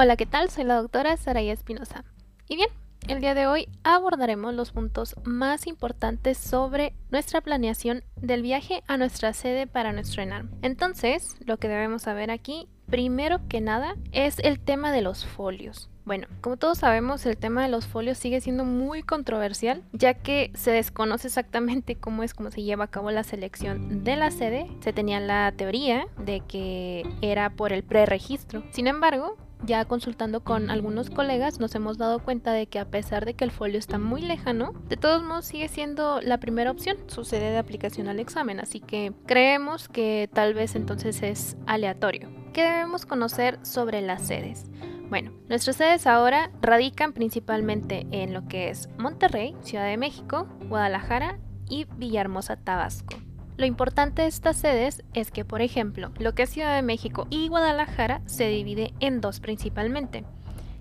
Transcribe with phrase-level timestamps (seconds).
[0.00, 0.48] Hola, ¿qué tal?
[0.48, 2.04] Soy la doctora Saraya Espinosa.
[2.48, 2.68] Y bien,
[3.08, 8.96] el día de hoy abordaremos los puntos más importantes sobre nuestra planeación del viaje a
[8.96, 10.50] nuestra sede para nuestro ENARM.
[10.62, 15.90] Entonces, lo que debemos saber aquí, primero que nada, es el tema de los folios.
[16.04, 20.52] Bueno, como todos sabemos, el tema de los folios sigue siendo muy controversial, ya que
[20.54, 24.68] se desconoce exactamente cómo es cómo se lleva a cabo la selección de la sede.
[24.78, 28.62] Se tenía la teoría de que era por el preregistro.
[28.70, 33.24] Sin embargo, ya consultando con algunos colegas nos hemos dado cuenta de que a pesar
[33.24, 36.96] de que el folio está muy lejano, de todos modos sigue siendo la primera opción,
[37.06, 42.28] su sede de aplicación al examen, así que creemos que tal vez entonces es aleatorio.
[42.52, 44.66] ¿Qué debemos conocer sobre las sedes?
[45.08, 51.38] Bueno, nuestras sedes ahora radican principalmente en lo que es Monterrey, Ciudad de México, Guadalajara
[51.68, 53.27] y Villahermosa, Tabasco.
[53.58, 57.26] Lo importante de estas sedes es que, por ejemplo, lo que es Ciudad de México
[57.28, 60.24] y Guadalajara se divide en dos principalmente.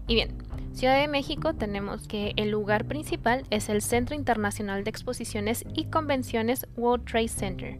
[0.06, 0.38] Y bien,
[0.74, 5.86] Ciudad de México tenemos que el lugar principal es el Centro Internacional de Exposiciones y
[5.86, 7.80] Convenciones World Trade Center.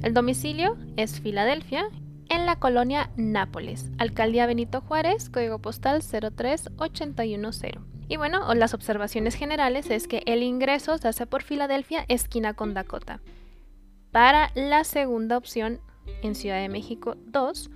[0.00, 1.84] El domicilio es Filadelfia
[2.30, 7.74] en la colonia Nápoles, Alcaldía Benito Juárez, código postal 03810.
[8.08, 12.72] Y bueno, las observaciones generales es que el ingreso se hace por Filadelfia, esquina con
[12.72, 13.20] Dakota.
[14.12, 15.80] Para la segunda opción,
[16.22, 17.70] en Ciudad de México 2,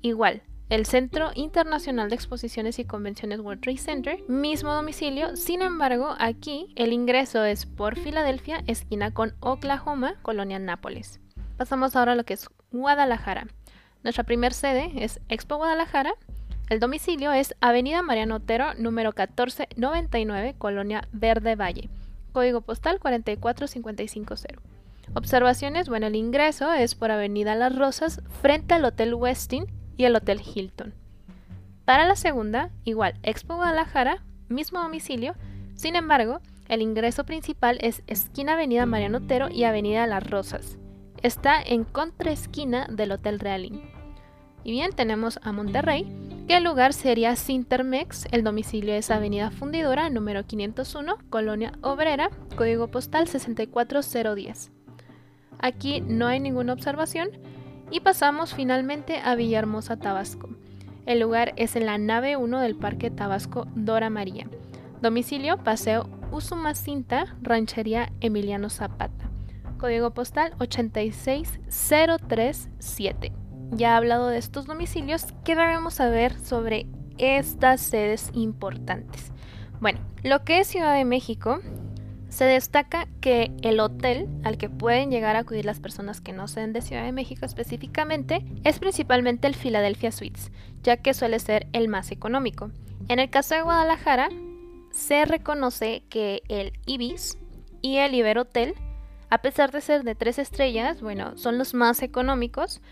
[0.00, 6.16] igual, el Centro Internacional de Exposiciones y Convenciones World Trade Center, mismo domicilio, sin embargo,
[6.18, 11.20] aquí el ingreso es por Filadelfia, esquina con Oklahoma, colonia Nápoles.
[11.58, 13.46] Pasamos ahora a lo que es Guadalajara.
[14.02, 16.14] Nuestra primer sede es Expo Guadalajara.
[16.70, 21.90] El domicilio es Avenida Mariano Otero, número 1499, Colonia Verde Valle.
[22.32, 24.75] Código postal 44550.
[25.14, 30.16] Observaciones, bueno, el ingreso es por Avenida Las Rosas, frente al Hotel Westin y el
[30.16, 30.94] Hotel Hilton.
[31.84, 35.34] Para la segunda, igual, Expo Guadalajara, mismo domicilio,
[35.74, 40.78] sin embargo, el ingreso principal es esquina Avenida Mariano Otero y Avenida Las Rosas.
[41.22, 43.82] Está en contraesquina del Hotel Realing.
[44.64, 46.12] Y bien, tenemos a Monterrey,
[46.48, 52.88] que el lugar sería Sintermex, el domicilio es Avenida Fundidora, número 501, Colonia Obrera, código
[52.88, 54.75] postal 64010.
[55.58, 57.28] Aquí no hay ninguna observación
[57.90, 60.48] y pasamos finalmente a Villahermosa, Tabasco.
[61.06, 64.46] El lugar es en la nave 1 del Parque Tabasco Dora María.
[65.00, 69.30] Domicilio, Paseo Usumacinta, Ranchería Emiliano Zapata.
[69.78, 76.86] Código postal 86037 ya he hablado de estos domicilios, ¿qué debemos saber sobre
[77.18, 79.32] estas sedes importantes?
[79.80, 81.60] Bueno, lo que es Ciudad de México,
[82.36, 86.48] se destaca que el hotel al que pueden llegar a acudir las personas que no
[86.48, 90.52] sean de Ciudad de México específicamente es principalmente el Philadelphia Suites,
[90.82, 92.70] ya que suele ser el más económico.
[93.08, 94.28] En el caso de Guadalajara,
[94.90, 97.38] se reconoce que el Ibis
[97.80, 98.74] y el Iberotel,
[99.30, 102.82] a pesar de ser de tres estrellas, bueno, son los más económicos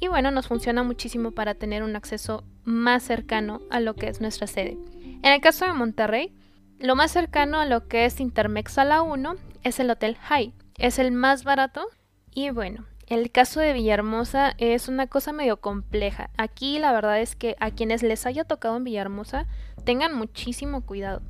[0.00, 4.22] y bueno, nos funciona muchísimo para tener un acceso más cercano a lo que es
[4.22, 4.78] nuestra sede.
[5.22, 6.34] En el caso de Monterrey,
[6.78, 10.52] lo más cercano a lo que es Intermex a la 1 es el Hotel High.
[10.78, 11.86] Es el más barato
[12.34, 16.30] y bueno, el caso de Villahermosa es una cosa medio compleja.
[16.36, 19.46] Aquí la verdad es que a quienes les haya tocado en Villahermosa
[19.84, 21.22] tengan muchísimo cuidado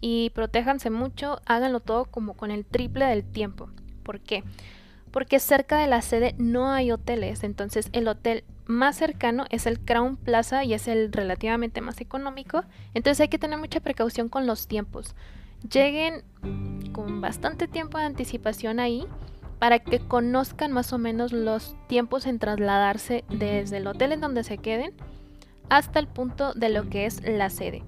[0.00, 3.70] y protéjanse mucho, háganlo todo como con el triple del tiempo.
[4.02, 4.42] ¿Por qué?
[5.10, 9.80] porque cerca de la sede no hay hoteles, entonces el hotel más cercano es el
[9.80, 12.62] Crown Plaza y es el relativamente más económico,
[12.94, 15.16] entonces hay que tener mucha precaución con los tiempos.
[15.72, 16.22] Lleguen
[16.92, 19.06] con bastante tiempo de anticipación ahí
[19.58, 24.44] para que conozcan más o menos los tiempos en trasladarse desde el hotel en donde
[24.44, 24.92] se queden
[25.70, 27.82] hasta el punto de lo que es la sede.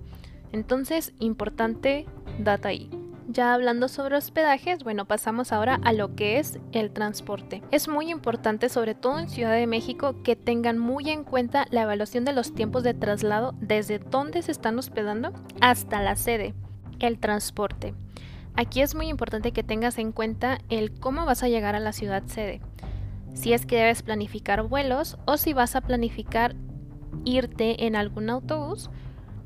[0.53, 2.07] Entonces, importante
[2.39, 2.91] data ahí.
[3.33, 7.63] Ya hablando sobre hospedajes, bueno, pasamos ahora a lo que es el transporte.
[7.71, 11.83] Es muy importante, sobre todo en Ciudad de México, que tengan muy en cuenta la
[11.83, 16.55] evaluación de los tiempos de traslado desde donde se están hospedando hasta la sede,
[16.99, 17.95] el transporte.
[18.57, 21.93] Aquí es muy importante que tengas en cuenta el cómo vas a llegar a la
[21.93, 22.61] ciudad sede.
[23.35, 26.57] Si es que debes planificar vuelos o si vas a planificar
[27.25, 28.91] irte en algún autobús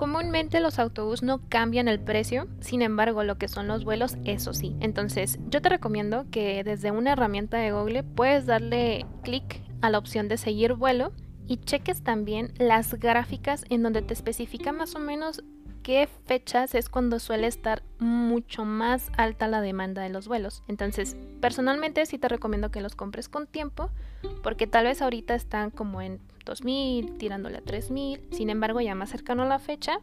[0.05, 4.53] Comúnmente los autobús no cambian el precio, sin embargo lo que son los vuelos, eso
[4.53, 4.77] sí.
[4.81, 9.97] Entonces yo te recomiendo que desde una herramienta de Google puedes darle clic a la
[9.97, 11.13] opción de seguir vuelo
[11.47, 15.43] y cheques también las gráficas en donde te especifica más o menos
[15.83, 20.65] qué fechas es cuando suele estar mucho más alta la demanda de los vuelos.
[20.69, 23.89] Entonces, personalmente sí te recomiendo que los compres con tiempo,
[24.43, 28.29] porque tal vez ahorita están como en 2000, tirándole a 3000.
[28.33, 29.99] Sin embargo, ya más cercano a la fecha,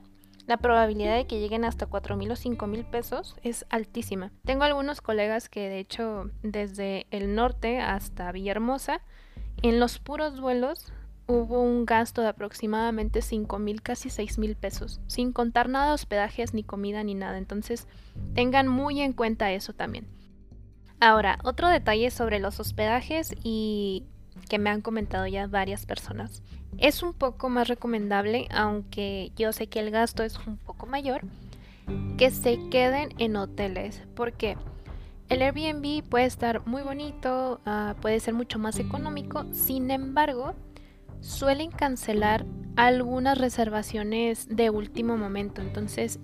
[0.47, 4.31] la probabilidad de que lleguen hasta 4 mil o 5 mil pesos es altísima.
[4.43, 9.01] Tengo algunos colegas que de hecho desde el norte hasta Villahermosa,
[9.61, 10.91] en los puros vuelos
[11.27, 15.93] hubo un gasto de aproximadamente 5 mil, casi 6 mil pesos, sin contar nada de
[15.93, 17.38] hospedajes, ni comida, ni nada.
[17.38, 17.88] Entonces
[18.33, 20.07] tengan muy en cuenta eso también.
[20.99, 24.05] Ahora, otro detalle sobre los hospedajes y
[24.49, 26.43] que me han comentado ya varias personas.
[26.77, 31.21] Es un poco más recomendable, aunque yo sé que el gasto es un poco mayor,
[32.17, 34.03] que se queden en hoteles.
[34.15, 34.57] porque
[35.29, 40.53] El Airbnb puede estar muy bonito, ah, puede ser mucho más económico, sin embargo,
[41.21, 42.45] suelen cancelar
[42.75, 45.61] algunas reservaciones de último momento.
[45.61, 46.19] Entonces,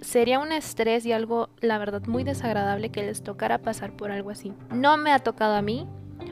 [0.00, 4.30] sería un estrés y algo, la verdad, muy desagradable que les tocara pasar por algo
[4.30, 4.52] así.
[4.70, 5.86] No me ha tocado a mí,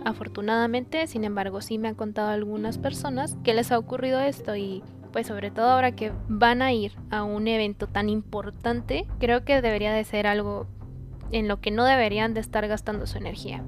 [0.05, 4.83] afortunadamente, sin embargo, sí me han contado algunas personas que les ha ocurrido esto y
[5.13, 9.61] pues sobre todo ahora que van a ir a un evento tan importante, creo que
[9.61, 10.67] debería de ser algo
[11.33, 13.63] en lo que no deberían de estar gastando su energía.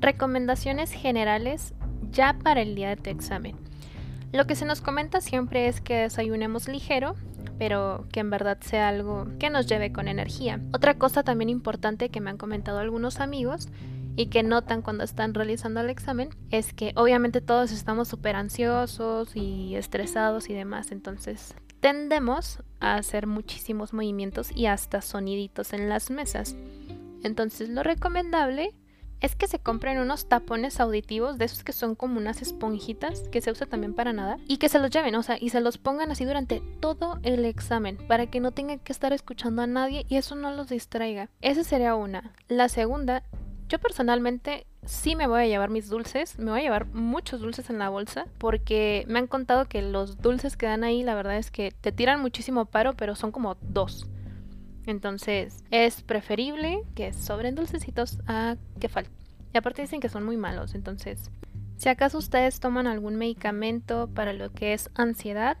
[0.00, 1.74] Recomendaciones generales
[2.10, 3.56] ya para el día de tu examen.
[4.32, 7.14] Lo que se nos comenta siempre es que desayunemos ligero,
[7.58, 10.60] pero que en verdad sea algo que nos lleve con energía.
[10.72, 13.68] Otra cosa también importante que me han comentado algunos amigos
[14.16, 19.36] y que notan cuando están realizando el examen es que obviamente todos estamos súper ansiosos
[19.36, 26.10] y estresados y demás, entonces tendemos a hacer muchísimos movimientos y hasta soniditos en las
[26.10, 26.56] mesas.
[27.22, 28.74] Entonces lo recomendable
[29.20, 33.40] es que se compren unos tapones auditivos de esos que son como unas esponjitas que
[33.40, 35.78] se usa también para nada y que se los lleven, o sea, y se los
[35.78, 40.04] pongan así durante todo el examen para que no tengan que estar escuchando a nadie
[40.08, 41.30] y eso no los distraiga.
[41.40, 42.34] Esa sería una.
[42.48, 43.22] La segunda
[43.68, 47.70] yo personalmente sí me voy a llevar mis dulces, me voy a llevar muchos dulces
[47.70, 51.36] en la bolsa porque me han contado que los dulces que dan ahí la verdad
[51.36, 54.06] es que te tiran muchísimo paro, pero son como dos.
[54.86, 59.14] Entonces es preferible que sobren dulcecitos a que falten.
[59.52, 61.30] Y aparte dicen que son muy malos, entonces
[61.76, 65.58] si acaso ustedes toman algún medicamento para lo que es ansiedad,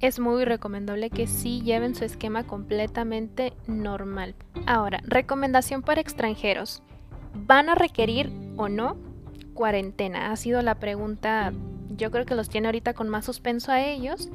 [0.00, 4.34] es muy recomendable que sí lleven su esquema completamente normal.
[4.66, 6.82] Ahora, recomendación para extranjeros.
[7.34, 8.96] ¿Van a requerir o no
[9.54, 10.30] cuarentena?
[10.30, 11.52] Ha sido la pregunta,
[11.90, 14.30] yo creo que los tiene ahorita con más suspenso a ellos.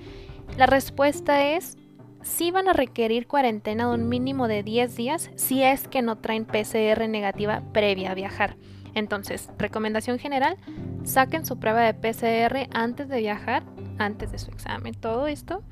[0.57, 1.77] La respuesta es
[2.21, 6.17] sí van a requerir cuarentena de un mínimo de 10 días si es que no
[6.17, 8.57] traen PCR negativa previa a viajar.
[8.93, 10.57] Entonces, recomendación general,
[11.03, 13.63] saquen su prueba de PCR antes de viajar,
[13.97, 15.63] antes de su examen, todo esto,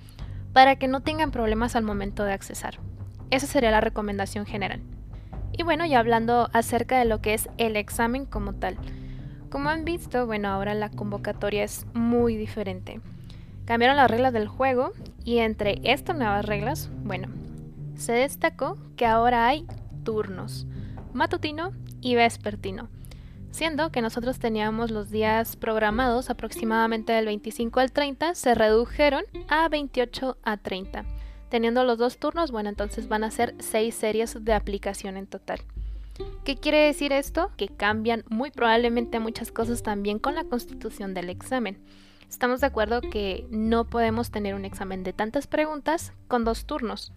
[0.54, 2.80] para que no tengan problemas al momento de accesar.
[3.30, 4.82] Esa sería la recomendación general.
[5.58, 8.78] Y bueno, ya hablando acerca de lo que es el examen como tal.
[9.50, 13.02] Como han visto, bueno, ahora la convocatoria es muy diferente.
[13.66, 14.92] Cambiaron las reglas del juego
[15.26, 17.28] y entre estas nuevas reglas, bueno,
[17.96, 19.66] se destacó que ahora hay
[20.04, 20.68] turnos,
[21.12, 22.88] matutino y vespertino,
[23.52, 29.68] siendo que nosotros teníamos los días programados aproximadamente del 25 al 30, se redujeron a
[29.68, 31.17] 28 a 30.
[31.50, 35.60] Teniendo los dos turnos, bueno, entonces van a ser seis series de aplicación en total.
[36.44, 37.52] ¿Qué quiere decir esto?
[37.58, 41.80] Que cambian muy probablemente muchas cosas también con la constitución del examen.
[42.30, 47.14] Estamos de acuerdo que no podemos tener un examen de tantas preguntas con dos turnos.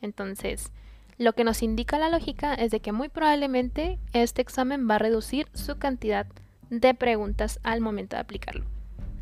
[0.00, 0.72] Entonces,
[1.18, 4.98] lo que nos indica la lógica es de que muy probablemente este examen va a
[4.98, 6.26] reducir su cantidad
[6.70, 8.64] de preguntas al momento de aplicarlo.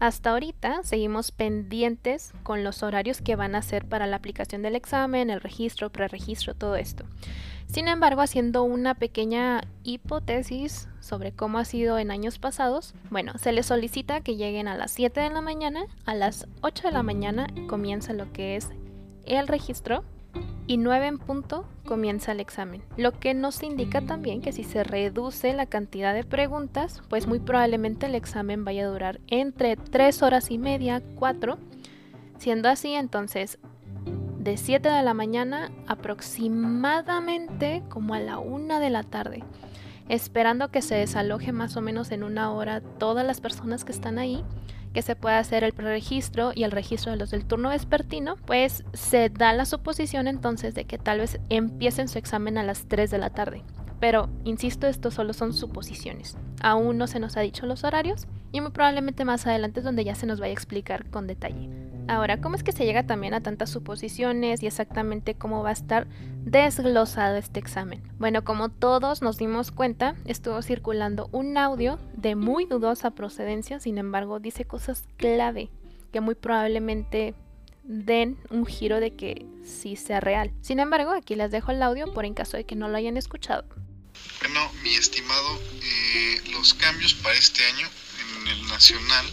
[0.02, 4.74] Hasta ahorita seguimos pendientes con los horarios que van a ser para la aplicación del
[4.74, 7.04] examen, el registro, preregistro, todo esto.
[7.68, 13.52] Sin embargo, haciendo una pequeña hipótesis sobre cómo ha sido en años pasados, bueno, se
[13.52, 17.04] les solicita que lleguen a las 7 de la mañana, a las 8 de la
[17.04, 18.70] mañana comienza lo que es
[19.24, 20.02] el registro
[20.66, 22.82] y 9 en punto comienza el examen.
[22.96, 27.40] Lo que nos indica también que si se reduce la cantidad de preguntas, pues muy
[27.40, 31.58] probablemente el examen vaya a durar entre 3 horas y media, 4.
[32.38, 33.58] Siendo así, entonces,
[34.38, 39.44] de 7 de la mañana aproximadamente como a la 1 de la tarde,
[40.08, 44.18] esperando que se desaloje más o menos en una hora todas las personas que están
[44.18, 44.44] ahí
[44.92, 48.84] que se pueda hacer el preregistro y el registro de los del turno vespertino, pues
[48.92, 53.10] se da la suposición entonces de que tal vez empiecen su examen a las 3
[53.10, 53.62] de la tarde.
[54.00, 56.36] Pero, insisto, esto solo son suposiciones.
[56.60, 60.04] Aún no se nos ha dicho los horarios y muy probablemente más adelante es donde
[60.04, 61.91] ya se nos vaya a explicar con detalle.
[62.08, 65.72] Ahora, ¿cómo es que se llega también a tantas suposiciones y exactamente cómo va a
[65.72, 66.06] estar
[66.44, 68.02] desglosado este examen?
[68.18, 73.98] Bueno, como todos nos dimos cuenta, estuvo circulando un audio de muy dudosa procedencia, sin
[73.98, 75.70] embargo dice cosas clave
[76.12, 77.34] que muy probablemente
[77.84, 80.52] den un giro de que sí sea real.
[80.60, 83.16] Sin embargo, aquí les dejo el audio por en caso de que no lo hayan
[83.16, 83.64] escuchado.
[84.40, 87.88] Bueno, mi estimado, eh, los cambios para este año
[88.42, 89.26] en el nacional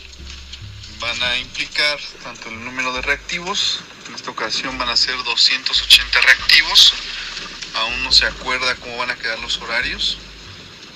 [1.00, 6.22] van a implicar tanto el número de reactivos, en esta ocasión van a ser 280
[6.22, 6.94] reactivos,
[7.76, 10.18] aún no se acuerda cómo van a quedar los horarios,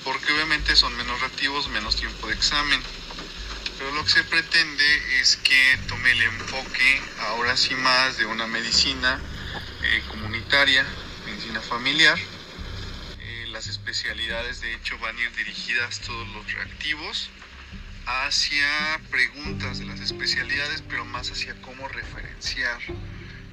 [0.02, 2.82] porque obviamente son menos reactivos, menos tiempo de examen.
[3.78, 8.46] Pero lo que se pretende es que tome el enfoque ahora sí más de una
[8.46, 9.20] medicina
[9.82, 10.86] eh, comunitaria,
[11.26, 12.18] medicina familiar.
[13.18, 17.30] Eh, las especialidades de hecho van a ir dirigidas todos los reactivos
[18.06, 22.78] hacia preguntas de las especialidades, pero más hacia cómo referenciar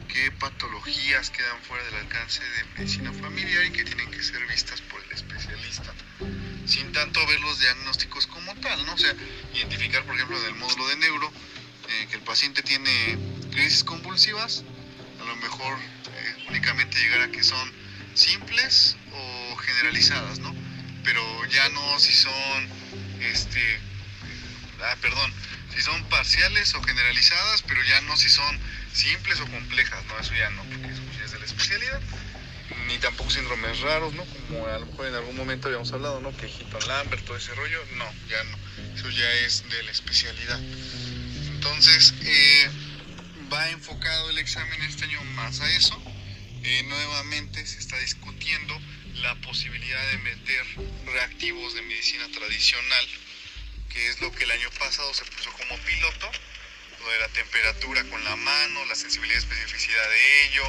[0.07, 4.81] qué patologías quedan fuera del alcance de medicina familiar y que tienen que ser vistas
[4.81, 5.93] por el especialista,
[6.65, 8.93] sin tanto ver los diagnósticos como tal, ¿no?
[8.93, 9.13] O sea,
[9.53, 11.31] identificar, por ejemplo, en el módulo de neuro,
[11.87, 13.17] eh, que el paciente tiene
[13.51, 14.63] crisis convulsivas,
[15.21, 17.71] a lo mejor eh, únicamente llegar a que son
[18.13, 20.53] simples o generalizadas, ¿no?
[21.05, 22.69] Pero ya no si son,
[24.91, 25.33] ah, perdón,
[25.73, 28.59] si son parciales o generalizadas, pero ya no si son
[28.93, 30.19] simples o complejas, ¿no?
[30.19, 32.01] Eso ya no, porque eso ya es de la especialidad.
[32.87, 34.25] Ni tampoco síndromes raros, ¿no?
[34.25, 36.35] Como a lo mejor en algún momento habíamos hablado, ¿no?
[36.35, 38.57] Que Hitton Lambert, todo ese rollo, no, ya no.
[38.95, 40.59] Eso ya es de la especialidad.
[41.53, 42.69] Entonces, eh,
[43.51, 46.01] va enfocado el examen este año más a eso.
[46.63, 48.77] Eh, nuevamente se está discutiendo
[49.15, 50.65] la posibilidad de meter
[51.05, 53.07] reactivos de medicina tradicional
[53.93, 56.31] que es lo que el año pasado se puso como piloto,
[56.99, 60.63] lo de la temperatura con la mano, la sensibilidad y especificidad de ello,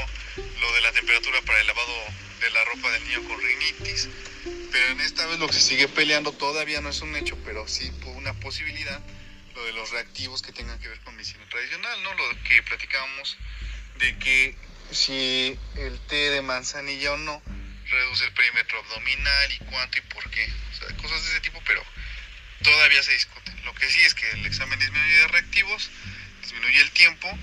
[0.60, 1.94] lo de la temperatura para el lavado
[2.40, 4.08] de la ropa del niño con rinitis.
[4.72, 7.68] Pero en esta vez lo que se sigue peleando todavía no es un hecho, pero
[7.68, 9.00] sí una posibilidad,
[9.54, 12.14] lo de los reactivos que tengan que ver con medicina tradicional, ¿no?
[12.14, 13.36] Lo que platicábamos
[13.98, 14.56] de que
[14.90, 17.42] si el té de manzanilla o no
[17.86, 20.46] reduce el perímetro abdominal y cuánto y por qué.
[20.70, 21.82] O sea, cosas de ese tipo, pero
[22.62, 23.52] todavía se discute.
[23.64, 25.90] Lo que sí es que el examen disminuye reactivos,
[26.42, 27.38] disminuye el tiempo,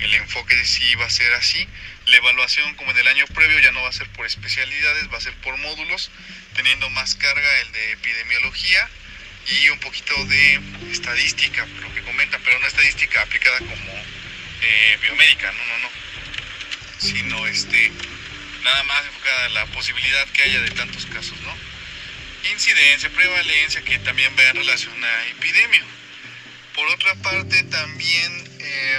[0.00, 1.66] el enfoque de sí va a ser así.
[2.06, 5.18] La evaluación, como en el año previo, ya no va a ser por especialidades, va
[5.18, 6.10] a ser por módulos,
[6.54, 8.88] teniendo más carga el de epidemiología
[9.46, 14.04] y un poquito de estadística, lo que comenta, pero no estadística aplicada como
[14.62, 15.90] eh, biomédica, no, no, no,
[16.98, 17.92] sino este,
[18.62, 21.73] nada más enfocada a la posibilidad que haya de tantos casos, ¿no?
[22.52, 25.82] Incidencia, prevalencia, que también va en relación a epidemia.
[26.74, 28.98] Por otra parte, también, eh,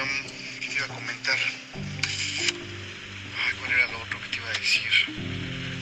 [0.62, 1.38] ¿qué te iba a comentar?
[3.60, 4.92] ¿Cuál era lo otro que te iba a decir?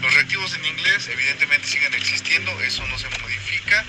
[0.02, 3.86] Los reactivos en inglés evidentemente siguen existiendo, eso no se modifica.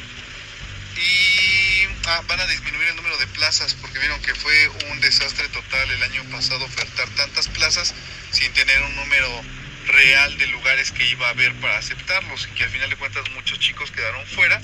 [0.96, 5.48] Y ah, van a disminuir el número de plazas, porque vieron que fue un desastre
[5.48, 7.94] total el año pasado ofertar tantas plazas
[8.30, 9.42] sin tener un número
[9.86, 13.28] real de lugares que iba a haber para aceptarlos y que al final de cuentas
[13.30, 14.60] muchos chicos quedaron fuera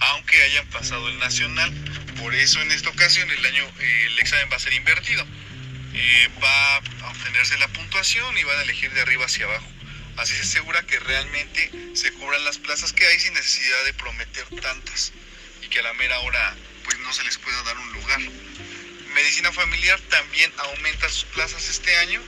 [0.00, 1.72] aunque hayan pasado el nacional.
[2.18, 5.26] Por eso en esta ocasión el año eh, el examen va a ser invertido.
[5.92, 9.66] Eh, va a obtenerse la puntuación y van a elegir de arriba hacia abajo.
[10.16, 14.46] Así se asegura que realmente se cubran las plazas que hay sin necesidad de prometer
[14.60, 15.12] tantas
[15.62, 18.20] y que a la mera hora pues no se les pueda dar un lugar.
[19.14, 22.22] Medicina familiar también aumenta sus plazas este año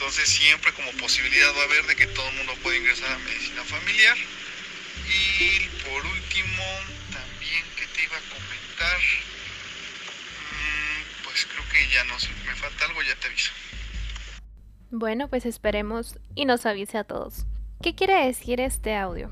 [0.00, 3.18] entonces siempre como posibilidad va a haber de que todo el mundo pueda ingresar a
[3.18, 4.16] medicina familiar.
[5.06, 6.62] Y por último,
[7.12, 8.98] también que te iba a comentar,
[10.56, 13.52] mm, pues creo que ya no, si me falta algo ya te aviso.
[14.90, 17.44] Bueno, pues esperemos y nos avise a todos.
[17.82, 19.30] ¿Qué quiere decir este audio?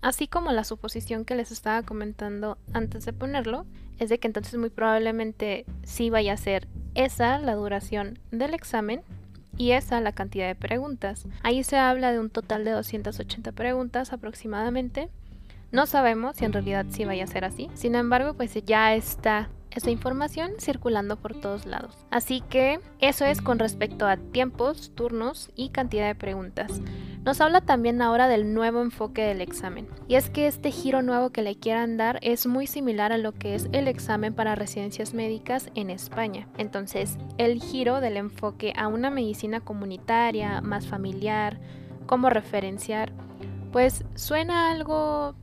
[0.00, 3.66] Así como la suposición que les estaba comentando antes de ponerlo,
[3.98, 9.02] es de que entonces muy probablemente sí vaya a ser esa la duración del examen
[9.56, 11.26] y esa la cantidad de preguntas.
[11.42, 15.08] Ahí se habla de un total de 280 preguntas aproximadamente.
[15.72, 17.68] No sabemos si en realidad sí vaya a ser así.
[17.74, 21.94] Sin embargo, pues ya está esta información circulando por todos lados.
[22.10, 26.80] Así que eso es con respecto a tiempos, turnos y cantidad de preguntas.
[27.26, 29.88] Nos habla también ahora del nuevo enfoque del examen.
[30.06, 33.32] Y es que este giro nuevo que le quieran dar es muy similar a lo
[33.32, 36.46] que es el examen para residencias médicas en España.
[36.56, 41.58] Entonces, el giro del enfoque a una medicina comunitaria, más familiar,
[42.06, 43.12] cómo referenciar,
[43.72, 45.34] pues suena algo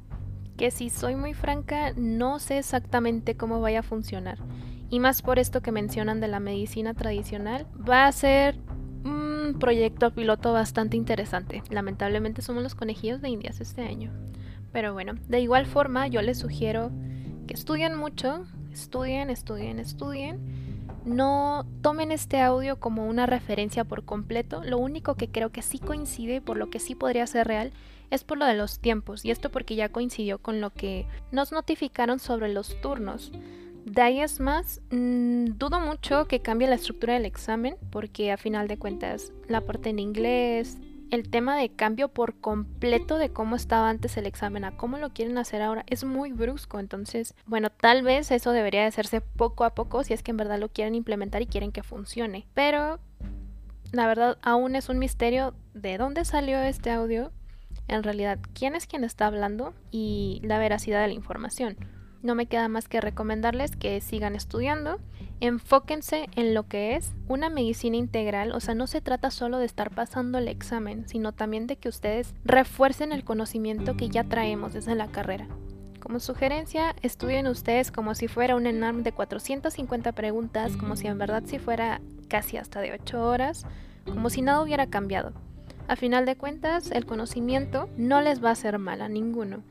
[0.57, 4.37] que si soy muy franca no sé exactamente cómo vaya a funcionar.
[4.89, 8.59] y más por esto que mencionan de la medicina tradicional, va a ser
[9.03, 11.63] un proyecto piloto bastante interesante.
[11.71, 14.11] Lamentablemente somos los conejillos de indias este año.
[14.71, 16.91] Pero bueno, de igual forma yo les sugiero
[17.47, 20.39] que estudien mucho, estudien, estudien, estudien.
[21.05, 24.63] No tomen este audio como una referencia por completo.
[24.63, 27.73] Lo único que creo que sí coincide, por lo que sí podría ser real,
[28.09, 29.25] es por lo de los tiempos.
[29.25, 33.31] Y esto porque ya coincidió con lo que nos notificaron sobre los turnos.
[33.85, 38.37] De ahí es más, mm, dudo mucho que cambie la estructura del examen, porque a
[38.37, 40.77] final de cuentas la parte en inglés,
[41.13, 45.11] el tema de cambio por completo de cómo estaba antes el examen a cómo lo
[45.11, 46.79] quieren hacer ahora es muy brusco.
[46.79, 50.37] Entonces, bueno, tal vez eso debería de hacerse poco a poco si es que en
[50.37, 52.47] verdad lo quieren implementar y quieren que funcione.
[52.55, 52.99] Pero,
[53.91, 57.31] la verdad, aún es un misterio de dónde salió este audio,
[57.87, 61.77] en realidad quién es quien está hablando y la veracidad de la información.
[62.23, 64.99] No me queda más que recomendarles que sigan estudiando,
[65.43, 69.65] enfóquense en lo que es una medicina integral, o sea, no se trata solo de
[69.65, 74.71] estar pasando el examen, sino también de que ustedes refuercen el conocimiento que ya traemos
[74.71, 75.49] desde la carrera.
[75.99, 81.17] Como sugerencia, estudien ustedes como si fuera un ENARM de 450 preguntas, como si en
[81.17, 83.65] verdad si fuera casi hasta de 8 horas,
[84.05, 85.33] como si nada hubiera cambiado.
[85.89, 89.61] A final de cuentas, el conocimiento no les va a hacer mal a ninguno.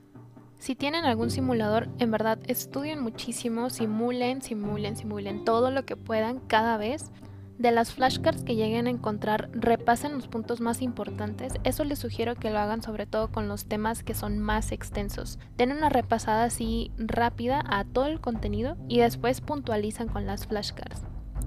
[0.62, 6.38] Si tienen algún simulador, en verdad estudien muchísimo, simulen, simulen, simulen todo lo que puedan
[6.38, 7.10] cada vez.
[7.58, 11.54] De las flashcards que lleguen a encontrar, repasen los puntos más importantes.
[11.64, 15.40] Eso les sugiero que lo hagan sobre todo con los temas que son más extensos.
[15.56, 21.02] Den una repasada así rápida a todo el contenido y después puntualizan con las flashcards.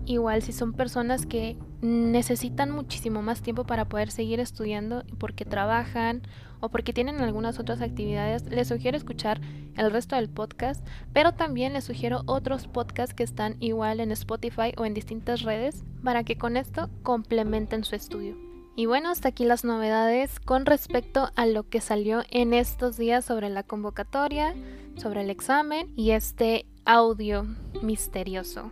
[0.05, 6.21] Igual si son personas que necesitan muchísimo más tiempo para poder seguir estudiando porque trabajan
[6.59, 9.41] o porque tienen algunas otras actividades, les sugiero escuchar
[9.75, 14.73] el resto del podcast, pero también les sugiero otros podcasts que están igual en Spotify
[14.77, 18.35] o en distintas redes para que con esto complementen su estudio.
[18.75, 23.25] Y bueno, hasta aquí las novedades con respecto a lo que salió en estos días
[23.25, 24.53] sobre la convocatoria,
[24.97, 27.45] sobre el examen y este audio
[27.81, 28.71] misterioso.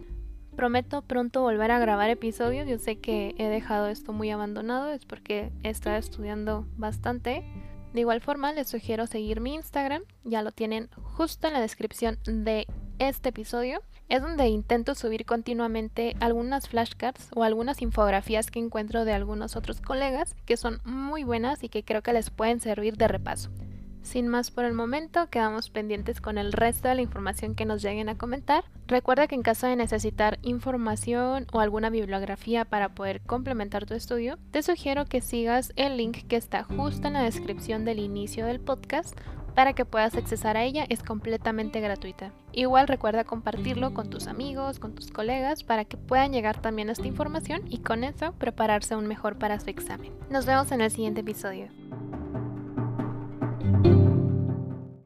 [0.55, 2.67] Prometo pronto volver a grabar episodios.
[2.67, 7.43] Yo sé que he dejado esto muy abandonado, es porque he estado estudiando bastante.
[7.93, 12.17] De igual forma, les sugiero seguir mi Instagram, ya lo tienen justo en la descripción
[12.25, 12.67] de
[12.99, 13.81] este episodio.
[14.09, 19.81] Es donde intento subir continuamente algunas flashcards o algunas infografías que encuentro de algunos otros
[19.81, 23.49] colegas que son muy buenas y que creo que les pueden servir de repaso.
[24.03, 27.81] Sin más por el momento, quedamos pendientes con el resto de la información que nos
[27.81, 28.65] lleguen a comentar.
[28.87, 34.37] Recuerda que en caso de necesitar información o alguna bibliografía para poder complementar tu estudio,
[34.51, 38.59] te sugiero que sigas el link que está justo en la descripción del inicio del
[38.59, 39.17] podcast
[39.55, 42.31] para que puedas accesar a ella, es completamente gratuita.
[42.51, 46.93] Igual recuerda compartirlo con tus amigos, con tus colegas, para que puedan llegar también a
[46.93, 50.11] esta información y con eso prepararse aún mejor para su examen.
[50.29, 51.67] Nos vemos en el siguiente episodio.